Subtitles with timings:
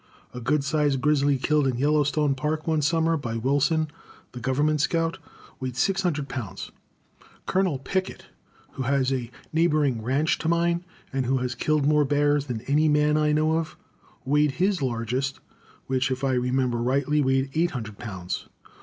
[0.33, 3.87] A good sized grizzly killed in Yellowstone Park one summer by Wilson,
[4.31, 5.19] the Government scout,
[5.59, 6.71] weighed six hundred pounds.
[7.45, 8.25] Colonel Pickett,
[8.71, 10.83] who has a neighboring ranch to mine,
[11.13, 13.77] and who has killed more bears than any man I know of,
[14.25, 15.39] weighed his largest,
[15.85, 18.47] which, if I remember rightly, weighed eight hundred pounds.